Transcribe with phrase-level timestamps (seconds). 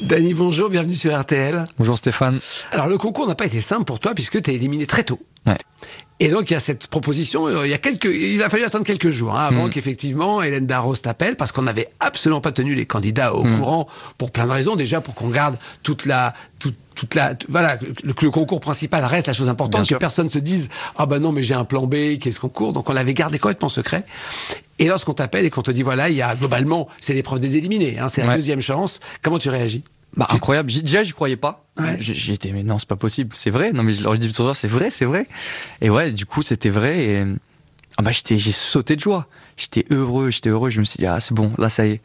[0.00, 1.66] Dany, bonjour, bienvenue sur RTL.
[1.78, 2.40] Bonjour Stéphane.
[2.72, 5.20] Alors le concours n'a pas été simple pour toi puisque tu es éliminé très tôt.
[5.46, 5.56] Ouais.
[6.20, 8.62] Et donc il y a cette proposition, euh, il y a quelques, il a fallu
[8.64, 9.70] attendre quelques jours hein, avant Mm.
[9.70, 13.58] qu'effectivement Hélène Darros t'appelle parce qu'on n'avait absolument pas tenu les candidats au Mm.
[13.58, 14.76] courant pour plein de raisons.
[14.76, 19.04] Déjà pour qu'on garde toute la, toute, toute la, voilà, que le, le concours principal
[19.04, 19.98] reste la chose importante, Bien que sûr.
[19.98, 22.72] personne se dise ah bah non mais j'ai un plan B, qu'est-ce concours.
[22.72, 24.06] Donc on l'avait gardé complètement secret.
[24.78, 27.56] Et lorsqu'on t'appelle et qu'on te dit voilà, il y a globalement c'est l'épreuve des
[27.56, 28.34] éliminés, hein, c'est la Ouais.
[28.36, 29.00] deuxième chance.
[29.20, 29.82] Comment tu réagis?
[30.16, 30.70] Bah, incroyable.
[30.70, 31.64] Déjà, j'y croyais pas.
[31.78, 31.96] Ouais.
[32.00, 33.34] J'étais, mais non, c'est pas possible.
[33.34, 33.72] C'est vrai.
[33.72, 35.26] Non, mais je leur ai dit toujours, c'est vrai, c'est vrai.
[35.80, 37.04] Et ouais, du coup, c'était vrai.
[37.04, 37.24] Et
[37.96, 39.26] ah bah, j'étais, j'ai sauté de joie.
[39.56, 40.70] J'étais heureux, j'étais heureux.
[40.70, 42.00] Je me suis dit, ah, c'est bon, là, ça y est.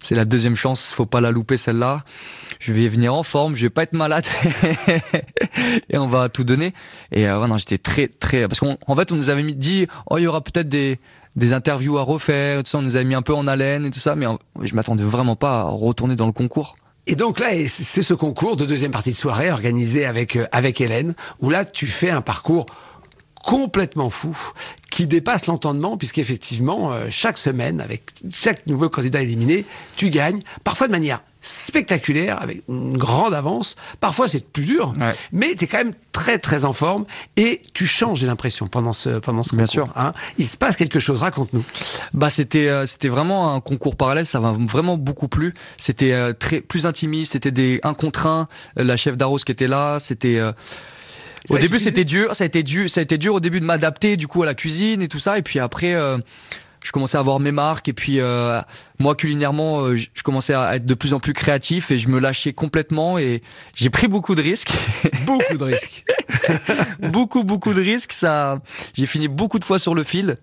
[0.00, 0.92] C'est la deuxième chance.
[0.92, 2.04] Faut pas la louper, celle-là.
[2.58, 3.54] Je vais venir en forme.
[3.56, 4.26] Je vais pas être malade.
[5.90, 6.72] et on va tout donner.
[7.12, 9.54] Et euh, ouais, non, j'étais très, très, parce qu'en en fait, on nous avait mis,
[9.54, 10.98] dit, oh, il y aura peut-être des,
[11.36, 12.78] des interviews à refaire, tout ça.
[12.78, 14.16] On nous avait mis un peu en haleine et tout ça.
[14.16, 14.26] Mais
[14.62, 16.76] je m'attendais vraiment pas à retourner dans le concours.
[17.06, 20.80] Et donc là, c'est ce concours de deuxième partie de soirée organisé avec, euh, avec
[20.80, 22.64] Hélène, où là, tu fais un parcours
[23.44, 24.36] complètement fou,
[24.90, 29.64] qui dépasse l'entendement, puisqu'effectivement, euh, chaque semaine, avec chaque nouveau candidat éliminé,
[29.96, 33.76] tu gagnes, parfois de manière spectaculaire, avec une grande avance.
[34.00, 35.12] Parfois, c'est plus dur, Ouais.
[35.32, 37.04] mais tu es quand même très, très en forme,
[37.36, 39.86] et tu changes, j'ai l'impression, pendant ce, pendant ce Bien concours.
[39.88, 39.92] sûr.
[39.96, 40.14] hein.
[40.38, 41.64] Il se passe quelque chose, raconte-nous.
[42.14, 45.52] Bah c'était euh, c'était vraiment un concours parallèle, ça m'a vraiment beaucoup plu.
[45.76, 48.48] C'était euh, très plus intimiste, c'était des un contre un.
[48.76, 50.52] La chef d'Arros qui était là, c'était euh,
[51.50, 53.64] au début c'était dur, ça a été dur, ça a été dur au début de
[53.64, 55.38] m'adapter du coup à la cuisine et tout ça.
[55.38, 56.18] Et puis après euh,
[56.84, 57.88] je commençais à avoir mes marques.
[57.88, 58.60] Et puis euh,
[58.98, 62.20] moi culinairement euh, je commençais à être de plus en plus créatif et je me
[62.20, 63.18] lâchais complètement.
[63.18, 63.42] Et
[63.74, 64.72] j'ai pris beaucoup de risques.
[65.26, 66.04] Beaucoup de risques.
[67.00, 68.12] beaucoup beaucoup de risques.
[68.12, 68.58] Ça
[68.94, 70.36] j'ai fini beaucoup de fois sur le fil.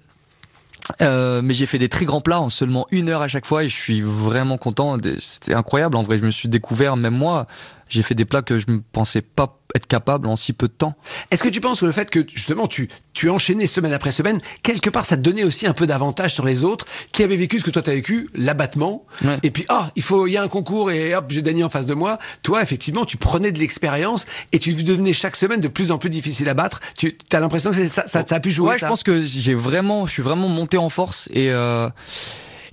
[1.01, 3.63] Euh, mais j'ai fait des très grands plats en seulement une heure à chaque fois
[3.63, 4.97] et je suis vraiment content.
[5.19, 5.95] C'était incroyable.
[5.95, 7.47] En vrai je me suis découvert même moi.
[7.87, 10.73] J'ai fait des plats que je ne pensais pas être capable en si peu de
[10.73, 10.93] temps
[11.31, 14.39] Est-ce que tu penses que le fait que justement tu, tu enchaînais semaine après semaine,
[14.63, 17.59] quelque part ça te donnait aussi un peu d'avantage sur les autres qui avaient vécu
[17.59, 19.37] ce que toi tu as vécu, l'abattement, Ouais.
[19.43, 21.69] et puis ah il faut il y a un concours et hop j'ai Dany en
[21.69, 22.17] face de moi.
[22.43, 26.09] Toi effectivement tu prenais de l'expérience et tu devenais chaque semaine de plus en plus
[26.09, 26.81] difficile à battre.
[26.97, 29.53] Tu as l'impression que ça, ça a pu jouer ouais ça je pense que j'ai
[29.53, 31.89] vraiment je suis vraiment monté en force et euh,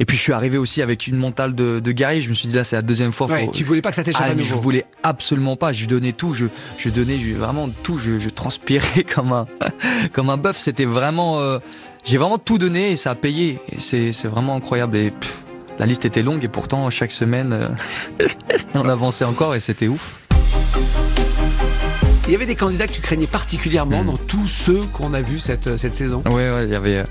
[0.01, 2.49] et puis je suis arrivé aussi avec une mentale de, de guerrier je me suis
[2.49, 4.35] dit là c'est la deuxième fois Ouais, faut- tu voulais pas que ça t'échappe Ah,
[4.37, 5.73] mais je voulais absolument pas.
[5.73, 6.35] Je donnais tout.
[6.35, 6.47] Je,
[6.79, 7.99] je donnais je- vraiment tout.
[7.99, 9.47] Je, je transpirais comme un,
[10.13, 10.57] comme un bœuf.
[10.57, 11.59] C'était vraiment, euh,
[12.05, 13.59] j'ai vraiment tout donné et ça a payé.
[13.79, 14.97] C'est, vraiment incroyable.
[14.97, 15.45] Et pff,
[15.79, 17.69] la liste était longue et pourtant chaque semaine, euh,
[18.75, 20.21] on avançait encore et c'était ouf.
[22.27, 24.07] Il y avait des candidats que tu craignais particulièrement Hmm.
[24.09, 26.23] dans tous ceux qu'on a vus cette, cette saison.
[26.27, 26.65] Ouais, ouais.
[26.67, 27.05] Il y avait, euh,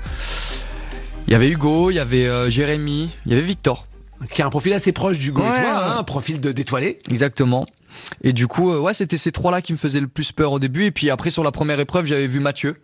[1.28, 3.86] il y avait Hugo, il y avait euh, Jérémy, il y avait Victor.
[4.30, 5.60] Qui a un profil assez proche du et Ouais, toi, ouais.
[5.68, 7.00] hein, un profil de d'étoilé.
[7.10, 7.66] Exactement.
[8.22, 10.58] Et du coup, euh, ouais, c'était ces trois-là qui me faisaient le plus peur au
[10.58, 10.86] début.
[10.86, 12.76] Et puis après, sur la première épreuve, j'avais vu Mathieu.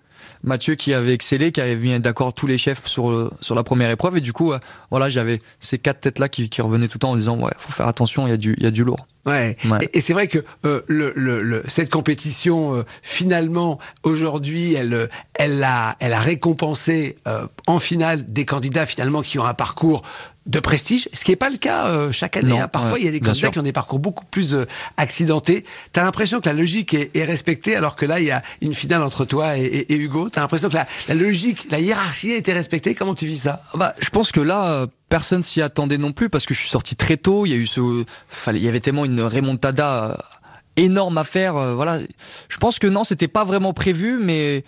[0.42, 3.88] Mathieu qui avait excellé, qui avait mis d'accord tous les chefs sur, sur la première
[3.90, 4.18] épreuve.
[4.18, 4.58] Et du coup, euh,
[4.90, 7.72] voilà, j'avais ces quatre têtes-là qui, qui revenaient tout le temps en disant, ouais, faut
[7.72, 9.06] faire attention, il y a du, il y a du lourd.
[9.26, 9.56] Ouais.
[9.70, 9.78] Ouais.
[9.92, 15.08] Et, et c'est vrai que euh, le, le, le- cette compétition, euh, finalement, aujourd'hui, elle,
[15.34, 20.02] elle a, elle a récompensé euh, en finale des candidats finalement qui ont un parcours
[20.46, 22.50] de prestige, ce qui n'est pas le cas euh, chaque année.
[22.50, 22.68] Non, hein.
[22.68, 24.66] Parfois, il y a des candidats qui ont des parcours beaucoup plus euh,
[24.98, 25.64] accidentés.
[25.92, 28.42] Tu as l'impression que la logique est, est respectée, alors que là, il y a
[28.60, 30.28] une finale entre toi et, et- et Hugo.
[30.28, 32.94] Tu as l'impression que la, la logique, la hiérarchie a été respectée.
[32.94, 33.62] Comment tu vis ça?
[33.74, 36.68] Bah, je pense que là, euh, personne s'y attendait non plus parce que je suis
[36.68, 37.46] sorti très tôt.
[37.46, 38.04] Il y a eu ce,
[38.52, 40.14] il y avait tellement une remontada euh,
[40.76, 41.56] énorme à faire.
[41.56, 41.98] euh, voilà,
[42.48, 44.64] je pense que non, c'était pas vraiment prévu, mais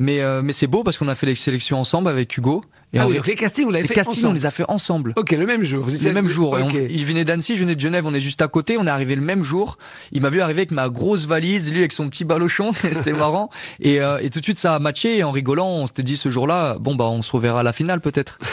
[0.00, 2.64] mais euh, mais c'est beau parce qu'on a fait les sélections ensemble avec Hugo.
[2.94, 4.64] Et Ah oui, donc les castings, vous l'avez les fait castings, on les a fait
[4.68, 5.12] ensemble.
[5.16, 5.84] Ok, le même jour.
[5.84, 6.56] Vous Le même jour.
[6.58, 8.90] On- il venait d'Annecy, je venais de Genève, on est juste à côté, on est
[8.90, 9.76] arrivé le même jour.
[10.12, 13.50] Il m'a vu arriver avec ma grosse valise, lui avec son petit balochon, c'était marrant.
[13.80, 16.16] Et, euh, et tout de suite ça a matché et en rigolant, on s'était dit
[16.16, 18.38] ce jour-là, bon bah on se reverra à la finale peut-être.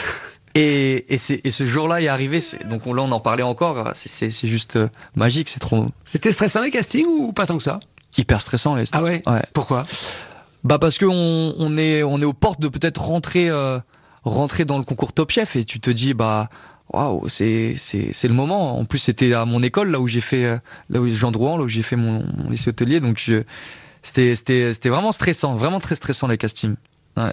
[0.58, 2.38] Et, et, c'est- et ce jour-là est arrivé,
[2.70, 6.62] donc on- là on en parlait encore, c'est- juste euh, magique, c'est trop C'était stressant
[6.62, 7.78] les castings ou pas tant que ça?
[8.16, 8.74] Hyper stressant.
[8.74, 8.84] Les...
[8.92, 9.42] Ah ouais, Ouais.
[9.52, 9.84] Pourquoi?
[10.64, 13.78] Bah parce que on, on est on est aux portes de peut-être rentrer euh,
[14.26, 16.48] rentrer dans le concours Top Chef et tu te dis bah
[16.92, 18.78] waouh, c'est c'est le moment.
[18.78, 20.58] En plus, c'était à mon école là où j'ai fait euh,
[20.90, 23.18] là où Jean Drouan, là où j'ai fait mon, mon lycée hôtelier, donc
[24.02, 26.76] c'était c'était c'était vraiment stressant, vraiment très stressant les castings.
[27.16, 27.32] Ouais.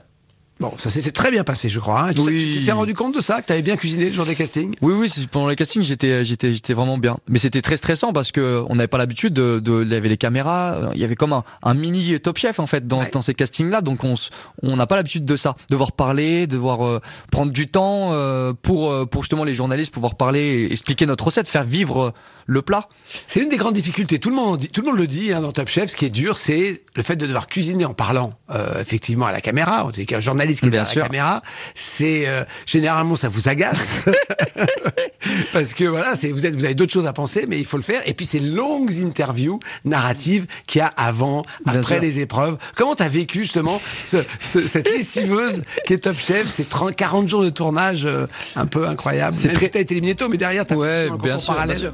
[0.59, 2.03] Bon, ça s'est très bien passé, je crois.
[2.09, 2.13] hein.
[2.13, 2.55] Tu Oui.
[2.57, 4.73] tu t'es rendu compte de ça, que tu avais bien cuisiné le jour des castings?
[4.81, 7.17] Oui, oui, pendant les castings, j'étais, j'étais, j'étais vraiment bien.
[7.27, 10.09] Mais c'était très stressant parce que on n'avait pas l'habitude de, de, il y avait
[10.09, 13.00] les caméras, euh, il y avait comme un, un mini Top Chef en fait dans,
[13.00, 13.09] Ouais.
[13.11, 13.81] dans ces castings-là.
[13.81, 14.13] Donc on,
[14.61, 17.01] on n'a pas l'habitude de ça, devoir parler, devoir euh,
[17.31, 21.63] prendre du temps euh, pour, pour justement les journalistes pouvoir parler, expliquer notre recette, faire
[21.63, 22.13] vivre
[22.45, 22.87] le plat.
[23.27, 24.19] C'est une des grandes difficultés.
[24.19, 25.89] Tout le monde, dit- tout le monde le dit hein, dans Top Chef.
[25.91, 29.31] Ce qui est dur, c'est le fait de devoir cuisiner en parlant euh, effectivement à
[29.31, 29.85] la caméra.
[29.85, 31.01] En tout cas, un journaliste qui est sûr.
[31.01, 31.41] la caméra,
[31.75, 33.97] c'est euh, généralement ça vous agace
[35.53, 37.77] parce que voilà, c'est vous êtes, vous avez d'autres choses à penser, mais il faut
[37.77, 38.01] le faire.
[38.07, 42.01] Et puis ces longues interviews narratives qu'il y a avant, Bien après sûr.
[42.01, 42.57] les épreuves.
[42.75, 47.27] Comment t'as vécu justement ce, ce- cette lessiveuse qui est Top Chef, ces 30, 40
[47.27, 49.33] jours de tournage euh, un peu incroyable.
[49.33, 51.75] C'est Même très- si t'as été éliminé tôt, mais derrière t'as Ouais, bien sûr, bien
[51.75, 51.93] sûr.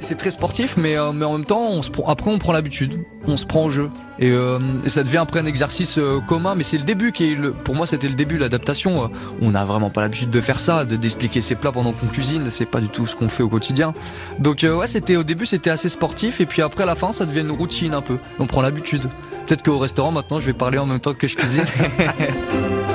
[0.00, 3.46] C'est, très sportif, mais, euh, mais en même temps, après on prend l'habitude, on se
[3.46, 3.90] prend au jeu.
[4.18, 7.74] Et, euh, ça devient après un exercice euh, commun, mais c'est le début qui pour
[7.74, 9.10] moi c'était le début, l'adaptation.
[9.40, 12.50] On n'a vraiment pas l'habitude de faire ça, de, d'expliquer ses plats pendant qu'on cuisine,
[12.50, 13.94] c'est pas du tout ce qu'on fait au quotidien.
[14.38, 17.40] Donc c'était au début c'était assez sportif, et puis après à la fin ça devient
[17.40, 18.18] une routine un peu.
[18.38, 19.08] On prend l'habitude.
[19.46, 21.64] Peut-être qu'au restaurant maintenant je vais parler en même temps que je cuisine.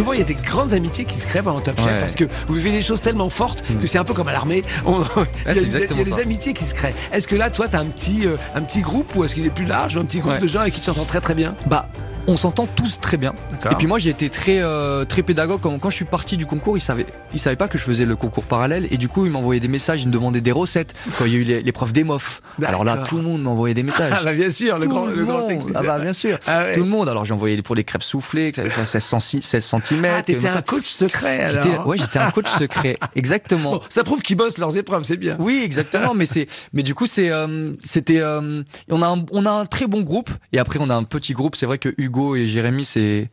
[0.00, 2.00] Souvent, il y a des grandes amitiés qui se créent pendant Top Chef Ouais.
[2.00, 3.80] parce que vous vivez des choses tellement fortes Mm.
[3.80, 4.64] que c'est un peu comme à l'armée.
[4.86, 6.64] On- il y a, c'est il y a- exactement il y a des amitiés qui
[6.64, 6.94] se créent.
[7.12, 9.44] Est-ce que là, toi, tu as un petit, euh, un petit groupe ou est-ce qu'il
[9.44, 10.38] est plus large ou un petit groupe Ouais.
[10.38, 11.54] de gens avec qui tu t'entends très très bien?
[11.66, 11.90] Bah
[12.26, 13.34] on s'entend tous très bien.
[13.70, 16.46] Et puis moi j'ai été très euh, très pédagogue quand, quand je suis parti du
[16.46, 19.26] concours, ils savaient ils savaient pas que je faisais le concours parallèle et du coup
[19.26, 21.92] ils m'envoyaient des messages, ils me demandaient des recettes quand il y a eu l'épreuve
[21.92, 22.42] des MOF.
[22.62, 24.12] Alors là tout le monde m'envoyait des messages.
[24.16, 25.46] Ah bah bien sûr, le Tout grand, le grand.
[25.74, 26.38] Ah bah bien sûr.
[26.46, 26.74] Ah ouais.
[26.74, 27.08] Tout le monde.
[27.08, 30.04] Alors j'ai envoyé pour les crêpes soufflées, que ça fait 16, 16 cm.
[30.10, 31.86] Ah, t'étais un coach secret alors.
[31.86, 32.98] Ouais, j'étais un coach secret.
[33.14, 33.72] Exactement.
[33.72, 35.36] Bon, ça prouve qu'ils bossent leurs épreuves, c'est bien.
[35.38, 36.14] Oui, exactement.
[36.14, 39.66] mais c'est, mais du coup, c'est, euh, c'était, euh, on a, un, on a un
[39.66, 40.30] très bon groupe.
[40.52, 41.56] Et après, on a un petit groupe.
[41.56, 43.30] C'est vrai que Hugo et Jérémy, c'est,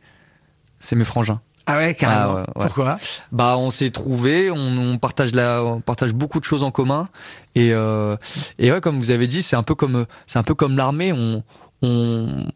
[0.80, 1.40] c'est mes frangins.
[1.66, 2.44] Ah ouais, carrément.
[2.46, 2.66] Ah ouais.
[2.66, 2.96] Pourquoi?
[3.30, 4.50] Bah, on s'est trouvés.
[4.50, 7.10] On, on partage la, on partage beaucoup de choses en commun.
[7.54, 8.16] Et, euh,
[8.58, 11.12] et ouais, comme vous avez dit, c'est un peu comme, c'est un peu comme l'armée.
[11.12, 11.42] On,
[11.82, 12.46] on,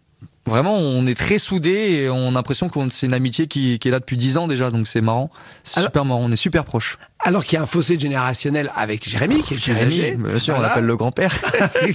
[0.44, 3.86] Vraiment, on est très soudés et on a l'impression que c'est une amitié qui, qui
[3.86, 5.30] est là depuis 10 ans déjà, donc c'est marrant.
[5.62, 6.98] C'est super marrant, on est super proches.
[7.20, 10.16] Alors qu'il y a un fossé générationnel avec Jérémy, qui est le plus âgé.
[10.16, 11.32] bien sûr, on l'appelle le grand-père.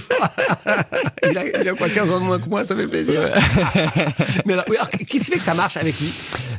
[1.30, 3.20] il, a, il a quoi, 15 ans de moins que moi, ça fait plaisir.
[4.46, 6.10] Mais alors, qu'est-ce qui fait que ça marche avec lui?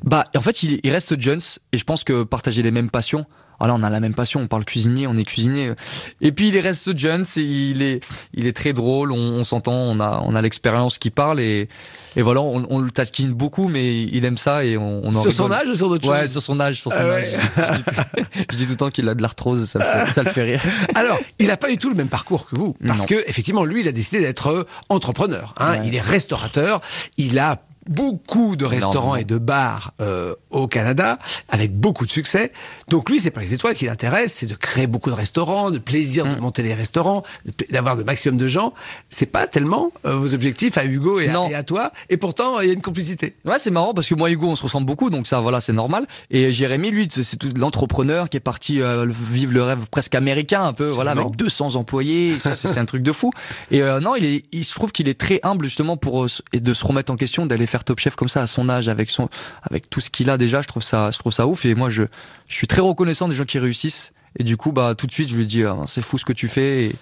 [0.04, 1.42] Bah, en fait, il, il reste Jones
[1.74, 3.26] et je pense que partager les mêmes passions.
[3.60, 5.74] Voilà, on a la même passion, on parle cuisinier, on est cuisinier.
[6.22, 8.02] Et puis il reste Jones et il est,
[8.34, 11.68] il est très drôle, on, on s'entend, on a, on a l'expérience qui parle et,
[12.16, 15.22] et voilà, on, on le taquine beaucoup, mais il aime ça et on, on en
[15.22, 17.34] Sur son âge ou sur d'autres Ouais, choses sur son âge, sur son Ah ouais.
[17.34, 17.40] âge.
[17.58, 20.12] Je dis, tout, je dis tout le temps qu'il a de l'arthrose, ça, le fait-
[20.14, 20.62] ça le fait rire.
[20.96, 23.06] Alors, il n'a pas du tout le même parcours que vous, parce Non.
[23.06, 25.54] que effectivement, lui, il a décidé d'être euh, entrepreneur.
[25.58, 25.72] Hein.
[25.80, 25.80] Ouais.
[25.88, 26.82] Il est restaurateur.
[27.18, 31.18] Il a beaucoup de restaurants et de bars euh, au Canada,
[31.50, 32.54] avec beaucoup de succès.
[32.88, 35.80] Donc lui, c'est pas les étoiles qui l'intéressent, c'est de créer beaucoup de restaurants, de
[35.80, 36.36] plaisir Mm.
[36.36, 37.24] de monter les restaurants,
[37.72, 38.74] d'avoir le maximum de gens.
[39.10, 41.50] C'est pas tellement euh, vos objectifs à Hugo et à, Non.
[41.50, 41.92] et à toi.
[42.10, 43.36] Et pourtant, il y a une complicité.
[43.46, 45.74] Ouais, c'est marrant parce que moi Hugo, on se ressemble beaucoup, donc ça, voilà, c'est
[45.74, 46.06] normal.
[46.30, 50.64] Et Jérémy, lui, c'est tout l'entrepreneur qui est parti euh, vivre le rêve presque américain,
[50.64, 52.38] un peu, voilà, avec 200 employés.
[52.40, 53.32] Ça, c'est un truc de fou.
[53.72, 56.74] Et non, il est, il se trouve qu'il est très humble justement pour et de
[56.74, 59.30] se remettre en question, d'aller faire Top Chef comme ça à son âge, avec son,
[59.64, 60.62] avec tout ce qu'il a déjà.
[60.62, 61.66] Je trouve ça, je trouve ça ouf.
[61.66, 62.04] Et moi, je,
[62.48, 64.14] je suis très reconnaissant des gens qui réussissent.
[64.38, 66.34] Et du coup, bah, tout de suite, je lui dis, Ah, c'est fou ce que
[66.34, 66.86] tu fais.
[66.86, 66.96] Et,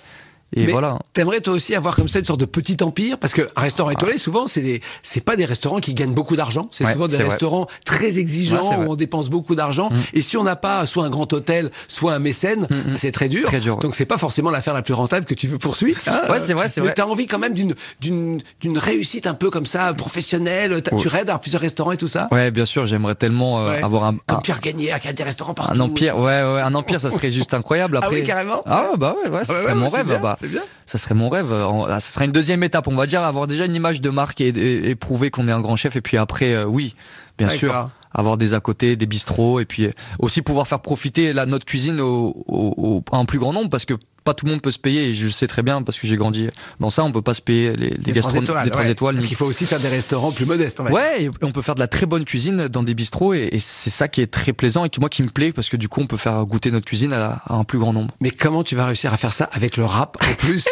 [0.55, 0.97] et Mais voilà.
[1.13, 3.17] T'aimerais toi aussi avoir comme ça une sorte de petit empire?
[3.17, 6.69] Parce qu'un restaurant étoilé souvent c'est des c'est pas des restaurants qui gagnent beaucoup d'argent
[6.71, 7.29] c'est Ouais, souvent des c'est vrai.
[7.31, 9.95] restaurants très exigeants Ouais, c'est où on dépense beaucoup d'argent Mm.
[10.13, 12.97] et si on n'a pas soit un grand hôtel soit un mécène Mm, mm.
[12.97, 15.47] c'est très dur, Très dur, donc c'est pas forcément l'affaire la plus rentable que tu
[15.47, 16.21] veux poursuivre hein.
[16.29, 16.93] Ouais, c'est vrai, c'est mais vrai.
[16.95, 21.25] t'as envie quand même d'une d'une d'une réussite un peu comme ça professionnelle tu rêves
[21.25, 22.27] d'avoir plusieurs restaurants et tout ça?
[22.31, 25.53] Ouais, bien sûr, j'aimerais tellement euh, avoir un, un- Pierre Gagné qui a des restaurants
[25.53, 26.15] partout un empire.
[26.17, 27.97] Ouais, ouais, un empire, ça serait juste incroyable.
[28.01, 30.19] ah Après, oui carrément Ah bah ouais, ouais, serait ouais, mon c'est rêve.
[30.21, 31.51] bah, c'est bien ça serait mon rêve.
[31.53, 34.39] Ah, Ça serait une deuxième étape, on va dire, avoir déjà une image de marque
[34.41, 35.95] et, et- et prouver qu'on est un grand chef.
[35.97, 36.95] Et puis après, euh, oui,
[37.37, 37.73] bien sûr.
[38.17, 42.01] Avoir des à côté, des bistrots, et puis aussi pouvoir faire profiter la, notre cuisine
[42.01, 43.93] au, au- au- à un plus grand nombre, parce que
[44.23, 45.09] pas tout le monde peut se payer.
[45.09, 46.49] Et je le sais très bien, parce que j'ai grandi
[46.81, 49.13] dans ça, on peut pas se payer les, les gastronomes, étoiles, trois.
[49.13, 50.81] Donc il faut aussi faire des restaurants plus modestes.
[50.91, 53.59] Ouais, et on peut faire de la très bonne cuisine dans des bistrots et, et
[53.59, 55.87] c'est ça qui est très plaisant et qui moi qui me plaît parce que du
[55.87, 58.13] coup on peut faire goûter notre cuisine à, à un plus grand nombre.
[58.19, 60.65] Mais comment tu vas réussir à faire ça avec le rap en plus?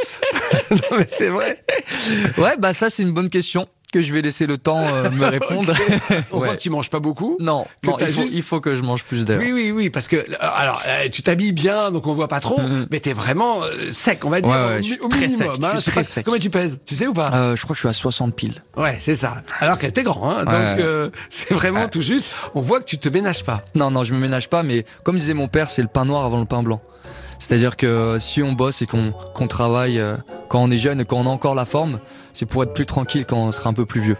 [0.71, 1.63] Non mais c'est vrai.
[2.37, 5.25] Ouais, bah ça c'est une bonne question que je vais laisser le temps euh, me
[5.29, 5.71] répondre.
[6.31, 6.55] On voit Ouais.
[6.57, 7.37] que tu manges pas beaucoup.
[7.39, 9.39] Non, non il, faut, juste- il faut que je mange plus d'air.
[9.41, 12.39] Oui, oui, oui, parce que euh, alors euh, tu t'habilles bien, donc on voit pas
[12.41, 12.87] trop, Mhm.
[12.91, 15.07] mais t'es vraiment euh, sec, on va dire, Ouais, ouais, au, je mi- suis au
[15.07, 15.55] très minimum.
[15.55, 16.25] sec, hein, je suis je sais très pas sec.
[16.25, 17.31] Combien tu pèses, tu sais ou pas?
[17.33, 18.61] Euh, je crois que je suis à 60 piles.
[18.75, 19.35] Ouais, c'est ça.
[19.59, 22.27] Alors que t'es grand, hein, donc euh, c'est vraiment tout juste.
[22.53, 23.63] On voit que tu te ménages pas.
[23.75, 26.25] Non, non, je me ménage pas, mais comme disait mon père, c'est le pain noir
[26.25, 26.81] avant le pain blanc.
[27.39, 30.17] C'est-à-dire que si on bosse et qu'on travaille euh,
[30.49, 31.99] quand on est jeune et quand on a encore la forme,
[32.33, 34.17] c'est pour être plus tranquille quand on sera un peu plus vieux.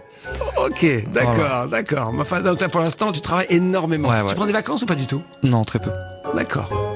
[0.58, 2.12] Ok, d'accord, d'accord.
[2.18, 4.08] Enfin, donc là, pour l'instant, tu travailles énormément.
[4.08, 5.22] Ouais, Tu prends des vacances ou pas du tout?
[5.42, 5.90] Non, très peu.
[6.34, 6.95] D'accord.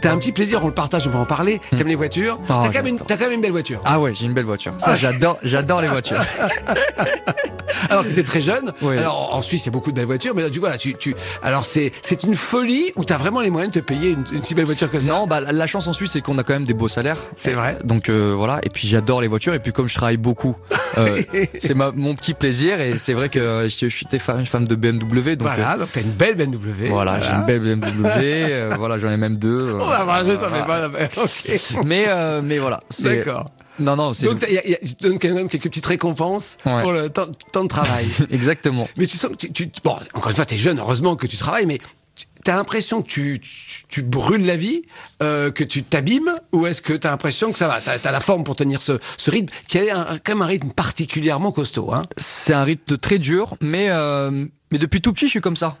[0.00, 1.60] T'as un petit plaisir, on le partage, on peut en parler.
[1.76, 3.06] T'aimes les voitures T'as quand, même une- j'adore.
[3.06, 3.80] t'as quand même une belle voiture.
[3.84, 4.72] Ah ouais, j'ai une belle voiture.
[4.78, 6.20] Ça, j'adore, j'adore les voitures.
[7.90, 8.72] Alors que t'es très jeune.
[8.82, 8.96] Oui.
[8.98, 10.78] Alors en Suisse, il y a beaucoup de belles voitures, mais là, tu vois, là,
[10.78, 11.14] tu, tu...
[11.42, 14.42] alors c'est c'est une folie où t'as vraiment les moyens de te payer une, une
[14.42, 15.08] si belle voiture que ça?
[15.10, 17.18] Non, bah la- chance en Suisse, c'est qu'on a quand même des beaux salaires.
[17.36, 17.78] C'est vrai.
[17.84, 18.60] Donc euh, voilà.
[18.62, 19.52] Et puis j'adore les voitures.
[19.54, 20.56] Et puis comme je travaille beaucoup,
[20.96, 21.20] euh,
[21.60, 22.80] c'est mon petit plaisir.
[22.80, 25.36] Et c'est vrai que euh, je, je suis une femme de BMW.
[25.36, 26.86] Donc voilà, donc t'as une belle BMW.
[26.86, 28.08] euh, voilà, j'ai une belle BMW.
[28.14, 29.74] euh, voilà, j'en ai même deux.
[29.74, 30.80] euh, Oh, bah, voilà, je savais pas.
[30.80, 30.88] là,
[31.84, 32.80] mais- euh, mais voilà.
[32.90, 33.50] c'est- D'accord.
[33.80, 35.28] Non non, c'est Donc, t'as- il y a- il y a- je te donne quand
[35.32, 36.82] même quelques petites récompenses Ouais.
[36.82, 38.06] pour le temps, temps de travail.
[38.30, 38.88] exactement.
[38.96, 41.36] mais tu sens que tu, tu- bon, encore une fois, t'es jeune, heureusement que tu
[41.36, 41.78] travailles, mais
[42.16, 44.82] tu- t'as l'impression que tu, tu, tu brûles la vie,
[45.22, 48.18] euh, que tu t'abîmes, ou est-ce que t'as l'impression que ça va, t'as as la
[48.18, 51.92] forme pour tenir ce, ce rythme, qui est un- quand même un rythme particulièrement costaud,
[51.92, 55.56] hein C'est un rythme très dur, mais euh, mais depuis tout petit, je suis comme
[55.56, 55.76] ça.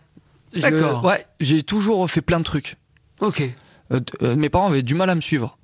[0.54, 1.04] D'accord.
[1.04, 2.76] Ouais, j'ai toujours fait plein de trucs.
[3.20, 3.42] Ok.
[3.92, 5.58] Euh, euh, mes parents avaient du mal à me suivre.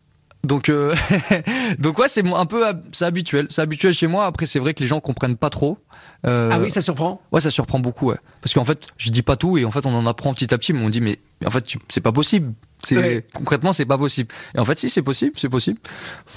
[0.45, 0.95] Donc, euh,
[1.78, 4.26] donc ouais, c'est un peu, c'est habituel, c'est habituel chez moi.
[4.26, 5.78] Après, c'est vrai que les gens comprennent pas trop.
[6.26, 7.21] Euh, ah oui, ça surprend?
[7.33, 8.19] Ouais, ça surprend beaucoup, ouais.
[8.43, 10.59] Parce qu'en fait, je dis pas tout et en fait, on en apprend petit à
[10.59, 12.52] petit, mais on dit, mais en fait, c'est pas possible.
[12.78, 13.26] C'est Ouais.
[13.33, 14.33] concrètement, c'est pas possible.
[14.54, 15.78] Et en fait, si, c'est possible, c'est possible.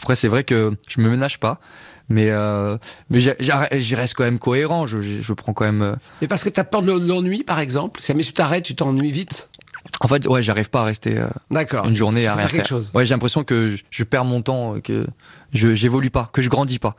[0.01, 1.59] Après, c'est vrai que je me ménage pas,
[2.07, 2.77] mais euh,
[3.09, 4.85] mais j'y reste quand même cohérent.
[4.85, 5.97] Je, je, prends quand même.
[6.21, 7.99] Mais parce que t'as peur de l'ennui, par exemple?
[7.99, 9.49] Si jamais tu t'arrêtes, tu t'ennuies vite?
[10.01, 11.17] En fait, ouais, j'arrive pas à rester.
[11.17, 11.85] euh, D'accord.
[11.85, 12.91] une journée à rien faire chose.
[12.93, 15.07] Ouais, j'ai l'impression que je, je perds mon temps, euh, que
[15.53, 16.95] je j'évolue pas, que je grandis pas.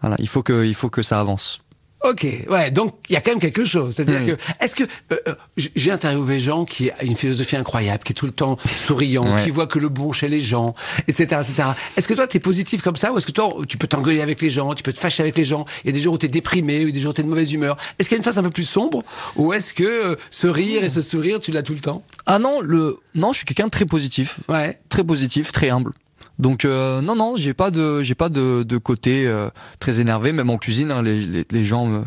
[0.00, 1.60] Voilà, il faut que il faut que ça avance.
[2.04, 3.96] Ok, ouais, donc il y a quand même quelque chose.
[3.96, 4.36] C'est-à-dire Mm.
[4.36, 8.14] que, est-ce que euh, euh, j'ai interviewé Jean qui a une philosophie incroyable, qui est
[8.14, 9.42] tout le temps souriant, Ouais.
[9.42, 10.74] qui voit que le bon chez les gens,
[11.08, 11.70] etc., etc.
[11.96, 14.40] Est-ce que toi t'es positif comme ça, ou est-ce que toi tu peux t'engueuler avec
[14.40, 16.18] les gens, tu peux te fâcher avec les gens Il y a des jours où
[16.18, 17.76] t'es déprimé, ou des jours où t'es de mauvaise humeur.
[17.98, 19.02] Est-ce qu'il y a une phase un peu plus sombre,
[19.34, 22.04] ou est-ce que euh, ce rire et ce sourire tu l'as tout le temps?
[22.26, 24.78] Ah non, le non, je suis quelqu'un de très positif, Ouais.
[24.88, 25.92] très positif, très humble.
[26.38, 29.48] Donc euh, non non, j'ai pas de j'ai pas de, de côté euh,
[29.80, 32.04] très énervé, même en cuisine, hein, les, les, les gens me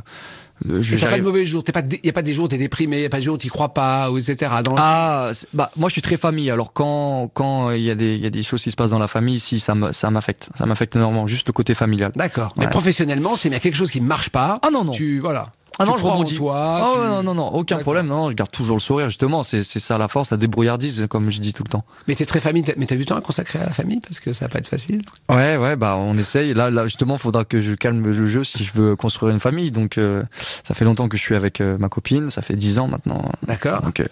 [1.00, 3.00] T'as pas de mauvais jours, il n'y a pas des jours où t'es déprimé, il
[3.00, 4.52] n'y a pas des jours où t'y crois pas, etc.
[4.64, 6.52] Dans Ah, bah moi je suis très famille.
[6.52, 9.00] Alors quand quand il y a des y a des choses qui se passent dans
[9.00, 12.12] la famille, si ça m'affecte, ça m'affecte énormément, juste le côté familial.
[12.16, 12.54] D'accord.
[12.58, 14.92] Mais professionnellement, s'il y a quelque chose qui ne marche pas, Ah non non.
[14.92, 15.52] tu voilà.
[15.80, 16.36] Ah Tu non, je rebondis.
[16.36, 16.56] toi.
[16.58, 18.08] Ah tu- non, non, non, aucun problème.
[18.08, 19.42] Non, je garde toujours le sourire, justement.
[19.42, 21.84] C'est ça la force, la débrouillardise, comme je dis tout le temps.
[22.08, 24.34] Mais t'es très famille, mais t'as du temps à consacrer à la famille parce que
[24.34, 25.02] ça va pas être facile.
[25.30, 26.54] Ouais, ouais, bah on essaye.
[26.54, 29.72] Là, là justement, faudra que je calme le jeu si je veux construire une famille.
[29.72, 30.24] Donc, euh,
[30.64, 32.30] ça fait longtemps que je suis avec euh, ma copine.
[32.30, 33.24] Ça fait 10 ans maintenant.
[33.44, 33.82] D'accord.
[33.82, 34.06] Donc, euh,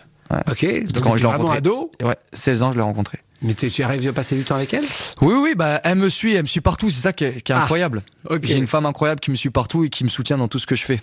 [0.50, 0.64] Ok.
[0.94, 1.58] Donc quand je l'ai vraiment rencontrée.
[1.58, 3.18] ado, ouais, 16 ans, je l'ai rencontrée.
[3.42, 4.86] mais tu arrives à passer du temps avec elle?
[5.22, 6.92] Oui, oui, bah elle me suit, elle me suit partout.
[6.92, 8.04] C'est ça qui est, qui est Ah, incroyable.
[8.44, 10.68] J'ai une femme incroyable qui me suit partout et qui me soutient dans tout ce
[10.68, 11.00] que je fais.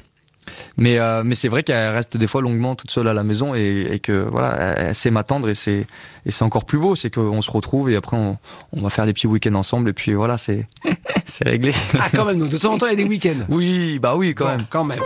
[0.77, 3.55] Mais, euh, mais c'est vrai qu'elle reste des fois longuement toute seule à la maison
[3.55, 5.87] et, et que voilà, elle, elle sait m'attendre et c'est
[6.27, 8.37] et c'est encore plus beau, c'est qu'on se retrouve et après on,
[8.73, 10.67] on va faire des petits week-ends ensemble et puis voilà, c'est
[11.27, 11.73] c'est réglé.
[11.99, 12.39] Ah quand même.
[12.39, 13.45] Donc de temps en temps, il y a des week-ends.
[13.49, 14.67] Oui, bah oui, quand Bon, même.
[14.69, 15.01] Quand même.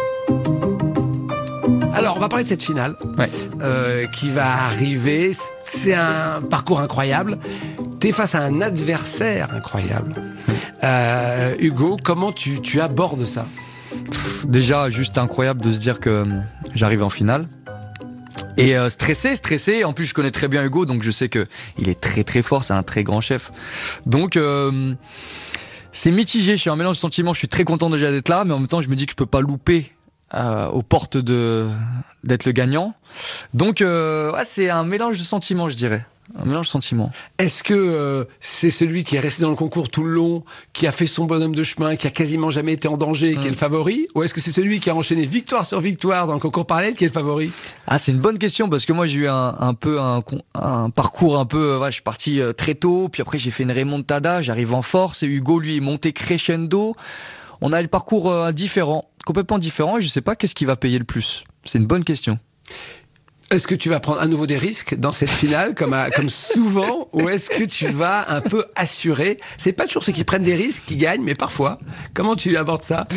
[1.92, 3.28] Alors, on va parler de cette finale Ouais.
[3.60, 5.32] euh, qui va arriver.
[5.64, 7.38] C'est un parcours incroyable.
[7.98, 10.14] T'es face à un adversaire incroyable.
[10.82, 13.44] Euh, Hugo, comment tu, tu abordes ça?
[14.44, 16.42] Déjà, juste incroyable de se dire que hum,
[16.74, 17.46] j'arrive en finale.
[18.56, 19.84] Et euh, stressé, stressé.
[19.84, 21.46] En plus, je connais très bien Hugo, donc je sais que
[21.78, 22.64] il est très très fort.
[22.64, 23.52] C'est un très grand chef.
[24.06, 24.94] Donc euh,
[25.92, 26.56] c'est mitigé.
[26.56, 27.32] Je suis un mélange de sentiments.
[27.32, 29.12] Je suis très content déjà d'être là, mais en même temps, je me dis que
[29.12, 29.92] je peux pas louper
[30.34, 32.94] euh, aux portes d'être le gagnant.
[33.52, 36.06] Donc euh, c'est un mélange de sentiments, je dirais.
[36.38, 37.10] Un mélange de sentiments.
[37.38, 40.86] Est-ce que euh, c'est celui qui est resté dans le concours tout le long, qui
[40.86, 43.50] a fait son bonhomme de chemin, qui a quasiment jamais été en danger, qui est
[43.50, 43.54] Mm.
[43.54, 46.38] le favori Ou est-ce que c'est celui qui a enchaîné victoire sur victoire dans le
[46.40, 47.50] concours parallèle qui est le favori?
[47.86, 51.38] Ah, c'est une bonne question parce que moi j'ai eu un, un peu un, parcours
[51.38, 51.72] un peu.
[51.74, 54.72] euh, ouais, je suis parti euh, très tôt, puis après j'ai fait une remontada, j'arrive
[54.74, 56.94] en force et Hugo lui est monté crescendo.
[57.60, 60.76] On a le parcours euh, différent, complètement différent et je sais pas qu'est-ce qui va
[60.76, 61.44] payer le plus.
[61.64, 62.38] C'est une bonne question.
[63.50, 66.28] Est-ce que tu vas prendre à nouveau des risques dans cette finale, comme, à- comme
[66.30, 69.38] souvent, ou est-ce que tu vas un peu assurer?
[69.58, 71.78] C'est pas toujours ceux qui prennent des risques qui gagnent, mais parfois.
[72.14, 73.08] Comment tu abordes ça?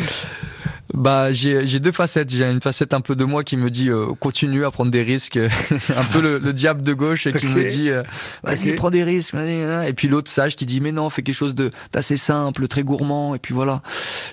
[0.92, 2.30] Bah, j'ai j'ai deux facettes.
[2.30, 5.02] J'ai une facette un peu de moi qui me dit euh, continue à prendre des
[5.02, 5.36] risques,
[5.96, 7.54] un peu le, le diable de gauche qui Ok.
[7.56, 8.02] me dit euh,
[8.44, 8.76] vas-y Ok.
[8.76, 9.34] prends des risques.
[9.34, 12.82] Et puis l'autre sage qui dit mais non fais quelque chose de d'assez simple, très
[12.84, 13.34] gourmand.
[13.34, 13.82] Et puis voilà,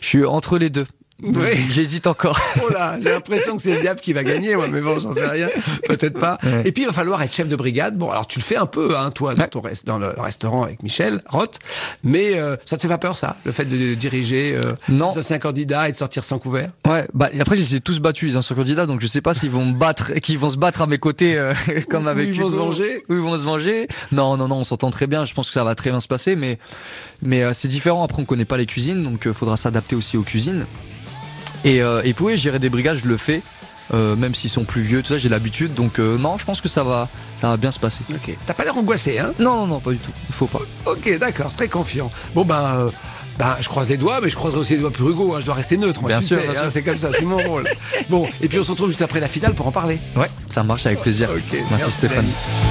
[0.01, 0.85] je suis entre les deux.
[1.23, 1.55] Ouais.
[1.69, 2.39] J'hésite encore.
[2.63, 5.13] Oh là, j'ai l'impression que c'est le diable qui va gagner, moi, mais bon, j'en
[5.13, 5.49] sais rien,
[5.87, 6.37] peut-être pas.
[6.43, 6.63] Ouais.
[6.65, 7.97] Et puis, il va falloir être chef de brigade.
[7.97, 10.63] Bon, alors tu le fais un peu, hein, toi, dans, ton rest- dans le restaurant
[10.63, 11.59] avec Michel Roth,
[12.03, 15.11] mais euh, ça te fait pas peur, ça, le fait de diriger euh, Non.
[15.11, 16.69] des anciens candidats et de sortir sans couvert?
[16.87, 19.21] Ouais, bah et après je les ai tous battus les anciens candidats, donc je sais
[19.21, 21.53] pas s'ils vont me battre, qu'ils vont se battre à mes côtés euh,
[21.89, 23.03] comme Ou- avec ou ils vont se venger.
[23.09, 23.87] ou ils vont se venger.
[24.11, 25.25] Non, non, non, on s'entend très bien.
[25.25, 26.57] Je pense que ça va très bien se passer, mais
[27.21, 28.03] mais euh, c'est différent.
[28.03, 30.65] Après, on connaît pas les cuisines, donc euh, faudra s'adapter aussi aux cuisines.
[31.63, 33.41] Et euh, et pour gérer des brigades, je le fais.
[33.93, 35.73] euh, même s'ils sont plus vieux, tout ça, j'ai l'habitude.
[35.73, 37.07] Donc euh, non, je pense que ça va,
[37.39, 38.01] ça va bien se passer.
[38.13, 38.35] Ok.
[38.45, 39.31] T'as pas l'air angoissé, hein?
[39.39, 40.11] Non, non, non, pas du tout.
[40.29, 40.61] Il faut pas.
[40.85, 42.09] Ok, d'accord, très confiant.
[42.33, 42.55] Bon, ben.
[42.77, 42.89] euh,
[43.39, 45.33] ben, je croise les doigts, mais je croiserai aussi les doigts pour Hugo.
[45.33, 46.71] Hein, je dois rester neutre, moi, Bien tu sûr, sais, bien hein, sûr.
[46.71, 47.67] c'est comme ça, c'est mon rôle.
[48.09, 49.99] Bon, et puis on se retrouve juste après la finale pour en parler.
[50.15, 51.29] Ouais, ça marche avec plaisir.
[51.33, 52.25] Ok, merci, Stéphane.
[52.25, 52.70] Denis.